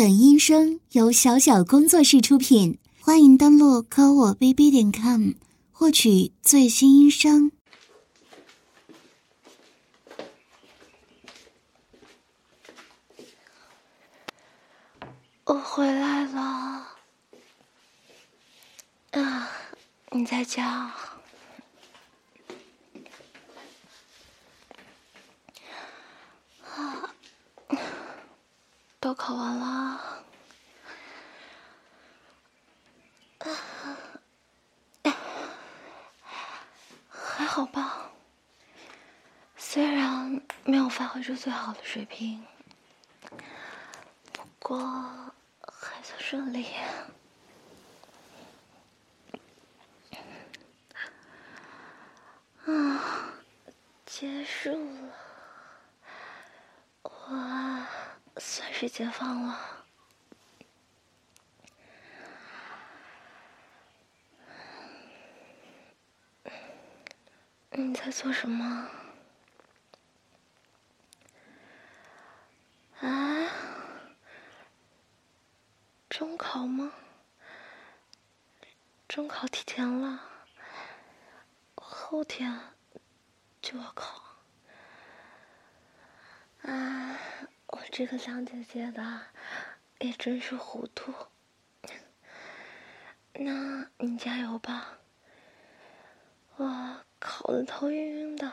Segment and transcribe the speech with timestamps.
[0.00, 5.32] 本音声由小小工作室出品，欢迎登录科我 bb 点 com
[5.70, 7.52] 获取最新音声。
[15.44, 16.86] 我回来了，
[19.10, 19.50] 啊，
[20.12, 20.90] 你在家？
[29.00, 30.22] 都考完了，
[37.08, 38.10] 还好吧？
[39.56, 42.46] 虽然没有发挥出最好的水平，
[44.32, 44.78] 不过
[45.62, 46.66] 还算顺利。
[52.66, 53.32] 啊，
[54.04, 55.14] 结束了，
[57.02, 57.86] 我
[58.36, 59.84] 算被解放了。
[67.72, 68.88] 你在做什么？
[73.00, 73.50] 啊？
[76.08, 76.90] 中考吗？
[79.06, 80.22] 中考提前了，
[81.74, 82.58] 后天
[83.60, 84.22] 就要考。
[86.62, 87.18] 啊，
[87.92, 89.20] 这个小姐姐的
[89.98, 91.12] 也真是糊涂。
[93.32, 94.98] 那你加油吧，
[96.56, 98.52] 我考的头晕晕的，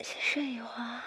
[0.00, 1.00] 先睡一会儿。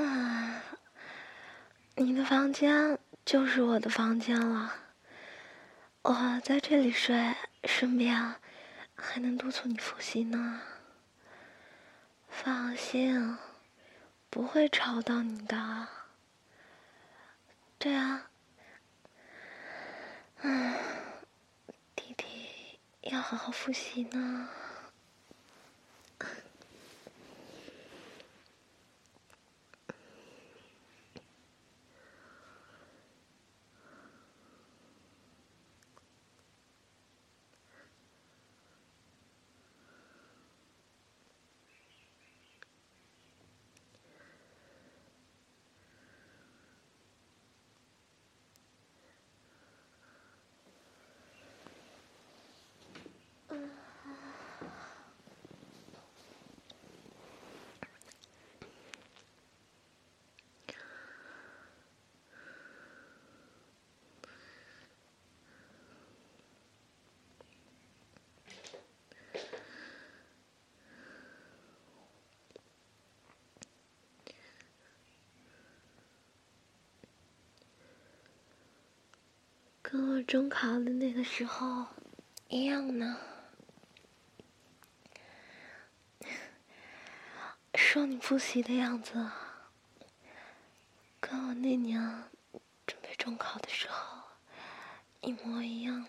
[0.00, 0.62] 啊，
[1.96, 4.72] 你的房间就是我的房间了，
[6.02, 8.36] 我在这里睡，顺便
[8.94, 10.62] 还能督促你复习呢。
[12.32, 13.36] 放心，
[14.30, 15.86] 不会吵到你的。
[17.78, 18.30] 对啊，
[20.40, 20.74] 嗯，
[21.94, 24.48] 弟弟要好好复习呢。
[79.92, 81.86] 跟我中考的那个时候
[82.48, 83.18] 一样呢。
[87.74, 89.30] 说你复习的样子，
[91.20, 92.00] 跟我那年
[92.86, 94.22] 准备中考的时候
[95.20, 96.08] 一模一样呢。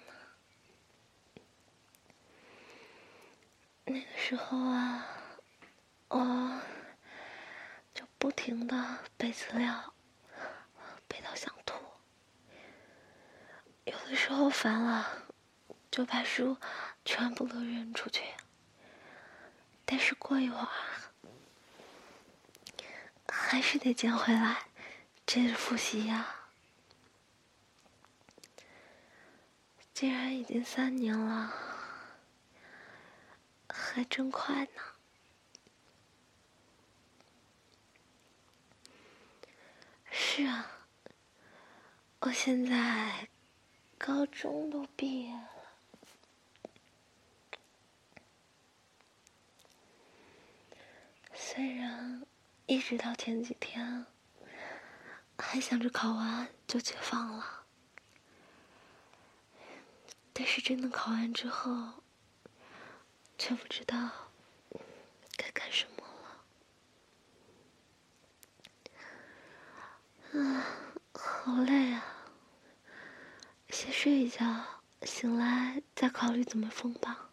[3.83, 5.05] 那个时候啊，
[6.07, 6.61] 我
[7.94, 9.94] 就不停的背资料，
[11.09, 11.53] 背到想。
[13.85, 15.25] 有的时候烦了，
[15.91, 16.57] 就把书
[17.03, 18.23] 全部都扔出去。
[19.83, 20.69] 但是过一会儿，
[23.27, 24.67] 还是得捡回来，
[25.25, 26.35] 接着复习呀。
[29.94, 31.53] 既然已经三年了，
[33.69, 34.81] 还真快呢。
[40.09, 40.71] 是啊，
[42.21, 43.27] 我现在。
[44.06, 45.50] 高中都毕业了，
[51.34, 52.25] 虽然
[52.66, 54.06] 一直到前几天
[55.38, 57.63] 还想着考完就解放了，
[60.33, 62.04] 但是真的考完之后，
[63.38, 64.10] 却不知道
[65.38, 66.04] 该干什么
[70.33, 70.42] 了。
[70.42, 70.66] 啊，
[71.13, 72.12] 好累啊！
[73.83, 74.63] 先睡一觉，
[75.01, 77.31] 醒来再考虑怎么封吧。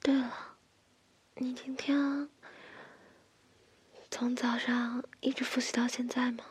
[0.00, 0.56] 对了，
[1.34, 2.30] 你今天
[4.10, 6.42] 从早上一直复习到现在吗？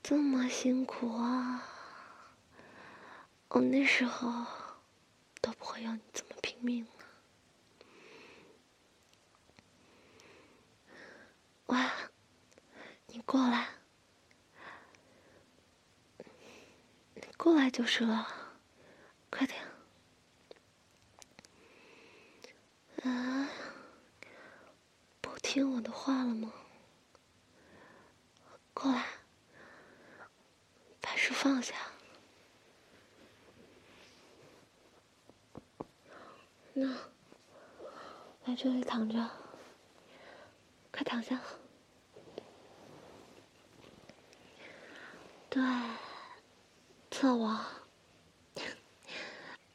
[0.00, 1.66] 这么辛苦啊。
[3.48, 4.46] 我那时候
[5.40, 6.86] 都不会要你这么拼命。
[11.66, 11.90] 哇，
[13.08, 13.79] 你过来。
[17.42, 18.28] 过来就是了，
[19.30, 19.58] 快点。
[23.02, 23.48] 啊，
[25.22, 26.52] 不听我的话了吗？
[28.74, 29.06] 过来，
[31.00, 31.74] 把书放下。
[36.74, 36.94] 那，
[38.46, 39.30] 在这里躺着，
[40.92, 41.40] 快躺下。
[45.48, 45.62] 对，
[47.20, 47.48] 侧卧，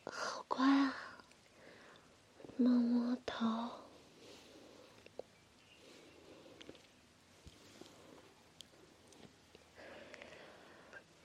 [0.05, 0.95] 好乖啊，
[2.57, 3.69] 摸摸头。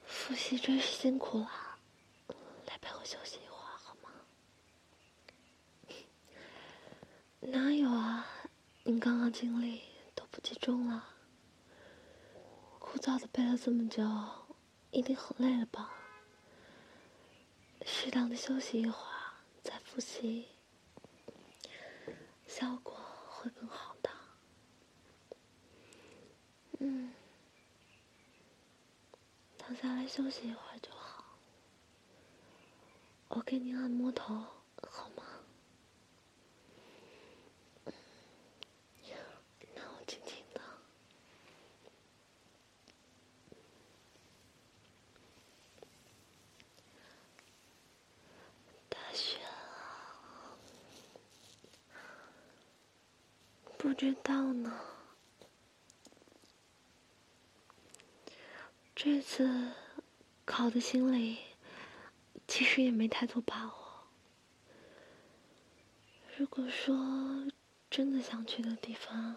[0.05, 1.49] 复习真是辛苦了，
[2.67, 4.11] 来陪我休息一会儿好吗？
[7.49, 8.27] 哪有啊，
[8.85, 9.81] 你刚刚精力
[10.15, 11.03] 都不集中了，
[12.79, 14.05] 枯燥的背了这么久。
[14.91, 15.89] 一定很累了吧？
[17.85, 20.49] 适当的休息一会儿，再复习，
[22.47, 22.95] 效果
[23.29, 24.11] 会更好的。
[26.79, 27.13] 嗯，
[29.59, 31.25] 躺下来休息一会儿就好。
[33.29, 34.35] 我给你按摩头，
[34.89, 35.25] 好吗？
[53.83, 54.79] 不知道呢。
[58.95, 59.73] 这次
[60.45, 61.39] 考的心里
[62.47, 64.05] 其实也没太多把握。
[66.37, 66.95] 如果说
[67.91, 69.37] 真的想去的地方，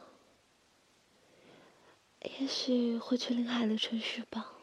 [2.39, 4.55] 也许会去临海的城市吧。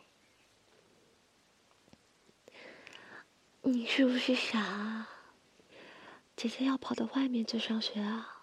[3.62, 5.09] 你是不是傻？
[6.37, 8.39] 姐姐要跑到外面去上学啊？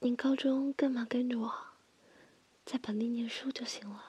[0.00, 1.54] 你高中干嘛跟着我，
[2.66, 4.04] 在本地念书就行了，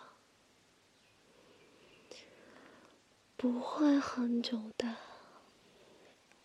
[3.38, 4.98] 不会很久的。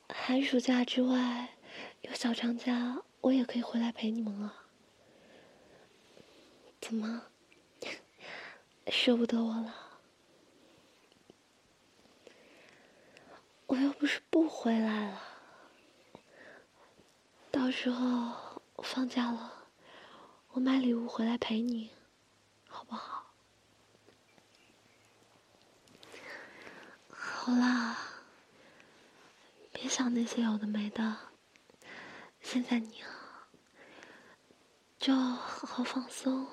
[0.08, 1.56] 寒暑假之外，
[2.02, 4.68] 有小长假，我也可以回来陪你们啊。
[6.80, 7.24] 怎么，
[8.86, 9.74] 舍不得我了？
[13.66, 15.20] 我又不是不回来了，
[17.50, 18.51] 到时候。
[18.78, 19.68] 放假了，
[20.50, 21.90] 我买礼物回来陪你，
[22.68, 23.32] 好不好？
[27.10, 27.96] 好啦，
[29.72, 31.16] 别想那些有的没的。
[32.40, 33.08] 现在你啊，
[34.98, 36.46] 就好好放松，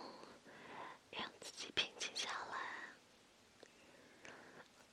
[1.12, 2.58] 让自己平静下来。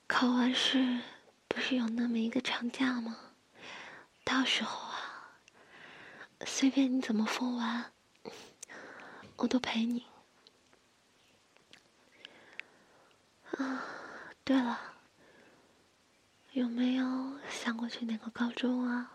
[0.07, 1.01] 考完试
[1.49, 3.17] 不是有那么一个长假吗？
[4.25, 4.86] 到时候。
[6.45, 7.93] 随便你怎么疯玩，
[9.37, 10.07] 我都陪你。
[13.53, 13.83] 啊，
[14.45, 14.79] 对了，
[16.53, 19.13] 有没有想过去哪个高中啊？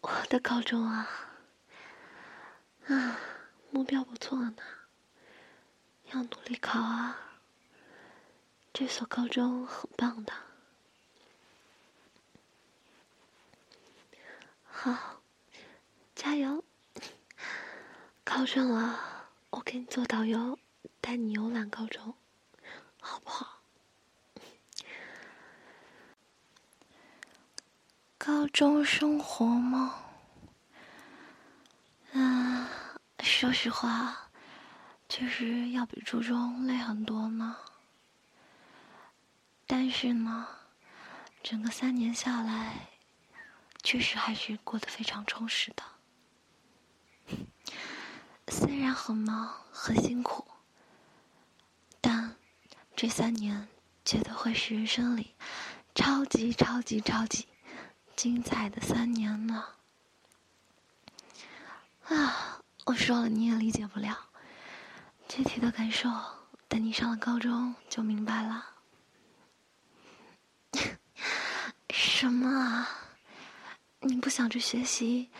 [0.00, 1.08] 我的高中啊，
[2.86, 3.18] 啊，
[3.70, 4.56] 目标不错呢，
[6.12, 7.18] 要努力考啊。
[8.72, 10.32] 这所高中很棒的。
[14.84, 15.22] 好，
[16.14, 16.62] 加油！
[18.22, 19.00] 考上了，
[19.48, 20.58] 我给你做导游，
[21.00, 22.14] 带你游览高中，
[23.00, 23.60] 好不好？
[28.18, 30.04] 高中生活吗？
[32.12, 32.68] 嗯，
[33.22, 34.28] 说实话，
[35.08, 37.56] 确实要比初中累很多呢。
[39.66, 40.46] 但是呢，
[41.42, 42.90] 整个三年下来。
[43.84, 45.84] 确实还是过得非常充实的，
[48.48, 50.44] 虽然很忙很辛苦，
[52.00, 52.34] 但
[52.96, 53.68] 这三年
[54.04, 55.34] 绝对会是人生里
[55.94, 57.46] 超级超级超级
[58.16, 59.66] 精彩的三年呢！
[62.08, 64.30] 啊，我说了你也理解不了，
[65.28, 66.10] 具体的感受
[66.68, 68.70] 等你上了高中就明白了。
[71.92, 72.88] 什么啊？
[74.06, 75.30] 你不想着学习，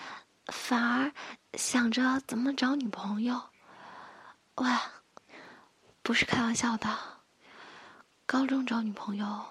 [0.47, 1.13] 反而
[1.53, 3.51] 想着怎么找女朋友？
[4.55, 4.71] 喂，
[6.03, 7.21] 不是开玩笑的。
[8.25, 9.45] 高中找女朋友，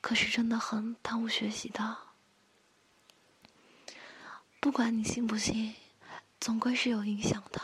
[0.00, 1.96] 可是真的很耽误学习的。
[4.58, 5.74] 不管你信不信，
[6.40, 7.60] 总归是有影响的。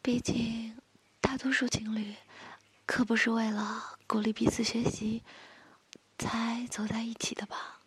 [0.00, 0.78] 毕竟，
[1.20, 2.14] 大多数情侣
[2.86, 5.22] 可不是为了鼓励彼此学习
[6.18, 7.80] 才走在一起的吧？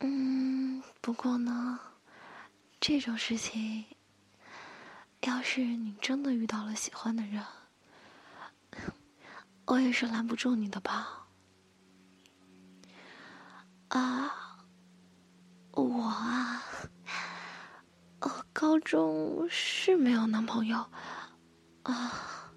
[0.00, 1.80] 嗯，不过呢，
[2.80, 3.86] 这种事情，
[5.22, 7.44] 要是你真的遇到了喜欢的人，
[9.66, 11.26] 我也是拦不住你的吧？
[13.88, 14.66] 啊，
[15.72, 16.62] 我啊。
[18.52, 20.90] 高中是没有男朋友
[21.82, 22.50] 啊？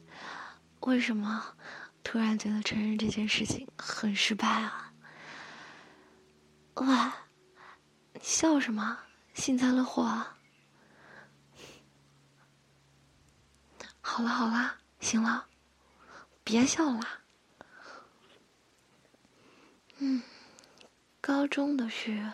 [0.80, 1.56] 为什么
[2.04, 4.94] 突然觉得承认这件事情很失败啊？
[6.76, 6.88] 喂，
[8.14, 8.98] 你笑什么？
[9.34, 10.36] 幸灾乐祸啊？
[14.02, 15.46] 好了好了，行了，
[16.44, 17.08] 别笑了。
[20.00, 20.22] 嗯，
[21.22, 22.34] 高中的事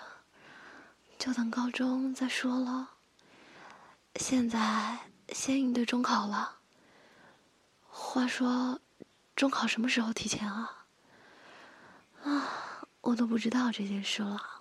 [1.20, 2.91] 就等高中再说了。
[4.15, 4.98] 现在
[5.29, 6.58] 先应对中考了。
[7.88, 8.79] 话说，
[9.36, 10.86] 中考什么时候提前啊？
[12.24, 14.55] 啊，我都不知道这件事了。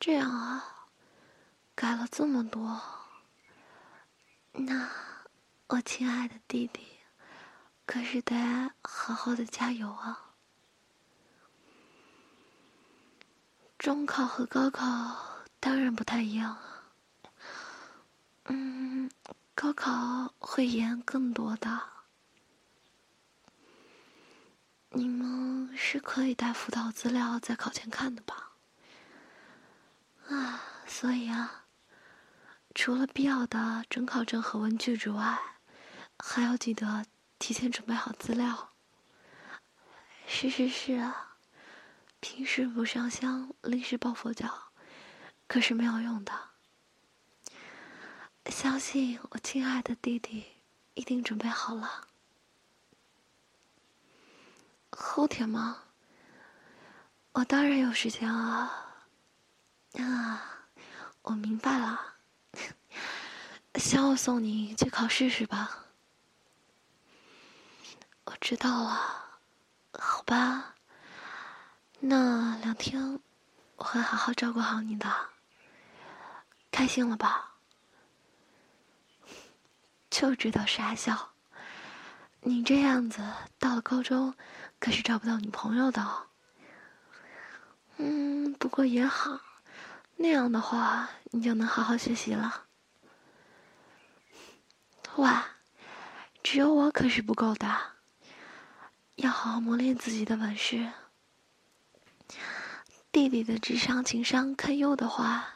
[0.00, 0.88] 这样啊，
[1.74, 2.80] 改了这么多，
[4.52, 4.88] 那
[5.66, 6.80] 我亲爱的弟弟，
[7.84, 8.34] 可是得
[8.82, 10.32] 好好的加油啊！
[13.76, 16.92] 中考和高考当然不太一样啊，
[18.46, 19.10] 嗯，
[19.54, 21.78] 高考会严更多的。
[24.92, 28.49] 你们是可以带辅导资料在考前看的吧？
[30.30, 31.64] 啊，所以啊，
[32.74, 35.38] 除了必要的准考证和文具之外，
[36.18, 37.04] 还要记得
[37.38, 38.70] 提前准备好资料。
[40.26, 41.26] 是是是啊。
[42.20, 44.72] 平时不上香，临时抱佛脚，
[45.48, 46.32] 可是没有用的。
[48.46, 50.44] 相信我，亲爱的弟弟
[50.94, 52.06] 一定准备好了。
[54.90, 55.84] 后天吗？
[57.32, 58.89] 我当然有时间啊！
[59.98, 60.42] 啊，
[61.22, 62.00] 我明白了，
[63.74, 65.86] 想我送你去考试是吧？
[68.24, 69.40] 我知道了，
[69.92, 70.74] 好吧。
[71.98, 73.20] 那两天，
[73.76, 75.12] 我会好好照顾好你的。
[76.70, 77.56] 开心了吧？
[80.08, 81.32] 就知道傻笑。
[82.42, 83.20] 你这样子
[83.58, 84.34] 到了高中，
[84.78, 86.28] 可是找不到女朋友的。
[87.96, 89.38] 嗯，不过也好，
[90.22, 92.66] 那样的话你就能好好学习了。
[95.16, 95.46] 哇，
[96.42, 97.66] 只有我可是不够的，
[99.14, 100.92] 要好好磨练自己的本事。
[103.10, 105.54] 弟弟的智商情商堪忧的话，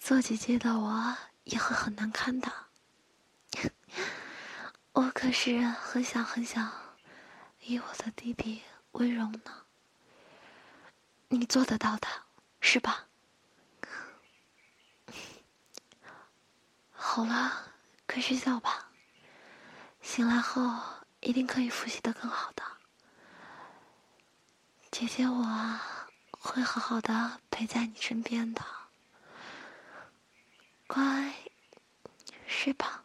[0.00, 2.52] 做姐姐的我也会很难堪的。
[4.94, 6.72] 我可是很想很想
[7.60, 9.64] 以我的弟弟为荣呢。
[11.28, 12.08] 你做得到的，
[12.60, 13.06] 是吧？
[17.02, 17.72] 好了，
[18.06, 18.90] 快睡觉吧。
[20.02, 20.70] 醒来后
[21.20, 22.62] 一定可以复习的更好的。
[24.90, 25.80] 姐姐我。
[26.42, 28.64] 会好好的陪在你身边的，
[30.86, 31.34] 乖，
[32.46, 33.04] 睡吧。